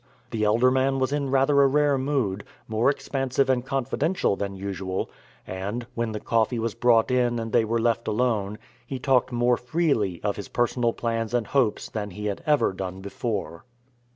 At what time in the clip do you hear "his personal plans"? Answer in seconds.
10.37-11.35